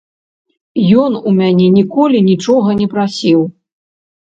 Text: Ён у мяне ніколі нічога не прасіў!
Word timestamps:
Ён 1.01 1.17
у 1.27 1.33
мяне 1.41 1.67
ніколі 1.77 2.23
нічога 2.31 2.69
не 2.83 2.91
прасіў! 2.97 3.41